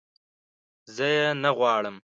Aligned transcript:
زه 0.95 1.05
یې 1.15 1.27
نه 1.43 1.49
غواړم 1.57 1.95